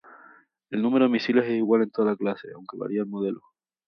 El 0.71 0.81
número 0.81 1.05
de 1.05 1.11
misiles 1.11 1.45
es 1.45 1.51
igual 1.51 1.83
en 1.83 1.91
toda 1.91 2.09
la 2.13 2.17
clase 2.17 2.47
aunque 2.55 2.75
varía 2.75 3.03
el 3.03 3.07
modelo. 3.07 3.39